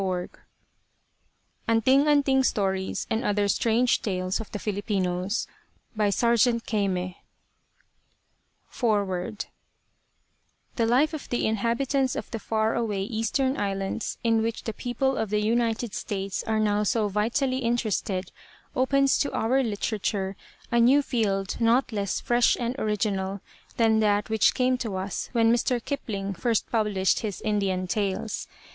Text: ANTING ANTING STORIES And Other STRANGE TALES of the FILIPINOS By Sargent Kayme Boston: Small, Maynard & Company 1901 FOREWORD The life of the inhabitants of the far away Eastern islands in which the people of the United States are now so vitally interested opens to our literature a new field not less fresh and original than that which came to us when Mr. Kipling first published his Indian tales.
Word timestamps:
ANTING 1.67 2.07
ANTING 2.07 2.43
STORIES 2.43 3.05
And 3.11 3.23
Other 3.23 3.47
STRANGE 3.47 4.01
TALES 4.01 4.39
of 4.41 4.51
the 4.51 4.57
FILIPINOS 4.57 5.45
By 5.95 6.09
Sargent 6.09 6.65
Kayme 6.65 7.09
Boston: 7.09 7.21
Small, 8.71 9.05
Maynard 9.05 9.07
& 9.35 9.37
Company 9.37 9.45
1901 10.71 10.75
FOREWORD 10.75 10.75
The 10.77 10.85
life 10.87 11.13
of 11.13 11.29
the 11.29 11.45
inhabitants 11.45 12.15
of 12.15 12.31
the 12.31 12.39
far 12.39 12.73
away 12.73 13.03
Eastern 13.03 13.57
islands 13.59 14.17
in 14.23 14.41
which 14.41 14.63
the 14.63 14.73
people 14.73 15.17
of 15.17 15.29
the 15.29 15.39
United 15.43 15.93
States 15.93 16.43
are 16.45 16.59
now 16.59 16.81
so 16.81 17.07
vitally 17.07 17.59
interested 17.59 18.31
opens 18.75 19.19
to 19.19 19.31
our 19.33 19.61
literature 19.61 20.35
a 20.71 20.79
new 20.79 21.03
field 21.03 21.57
not 21.61 21.91
less 21.91 22.19
fresh 22.19 22.57
and 22.59 22.73
original 22.79 23.41
than 23.77 23.99
that 23.99 24.31
which 24.31 24.55
came 24.55 24.79
to 24.79 24.95
us 24.95 25.29
when 25.33 25.53
Mr. 25.53 25.79
Kipling 25.85 26.33
first 26.33 26.71
published 26.71 27.19
his 27.19 27.39
Indian 27.41 27.85
tales. 27.85 28.47